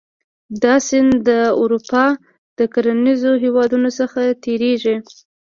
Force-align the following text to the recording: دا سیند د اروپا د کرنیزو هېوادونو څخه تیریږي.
دا 0.63 0.75
سیند 0.87 1.13
د 1.27 1.29
اروپا 1.61 2.05
د 2.57 2.59
کرنیزو 2.73 3.31
هېوادونو 3.43 3.89
څخه 3.99 4.21
تیریږي. 4.43 4.95